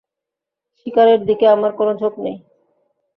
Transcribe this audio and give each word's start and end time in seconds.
শিকারের 0.77 1.19
দিকে 1.25 1.45
আমার 1.47 1.71
কোনো 1.71 1.91
ঝোঁক 1.95 2.13
নেই। 2.19 2.37